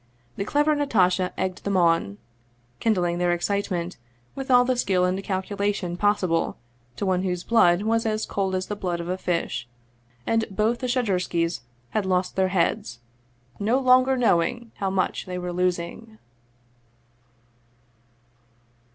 The 0.35 0.45
clever 0.45 0.73
Natasha 0.73 1.31
egged 1.39 1.63
them 1.63 1.77
on, 1.77 2.17
kindling 2.79 3.19
their 3.19 3.33
excitement 3.33 3.97
with 4.33 4.49
all 4.49 4.65
the 4.65 4.75
skill 4.75 5.05
and 5.05 5.23
calculation 5.23 5.95
possible 5.95 6.57
to 6.95 7.05
one 7.05 7.21
whose 7.21 7.43
blood 7.43 7.83
was 7.83 8.03
as 8.07 8.25
cold 8.25 8.55
as 8.55 8.65
the 8.65 8.75
blood 8.75 8.99
of 8.99 9.07
a 9.09 9.17
fish, 9.19 9.67
and 10.25 10.43
both 10.49 10.79
the 10.79 10.87
Shadurskys 10.87 11.61
had 11.91 12.07
lost 12.07 12.35
their 12.35 12.47
heads, 12.47 12.97
no 13.59 13.77
longer 13.77 14.17
knowing 14.17 14.71
how 14.77 14.89
much 14.89 15.27
they 15.27 15.37
were 15.37 15.53
losing. 15.53 16.17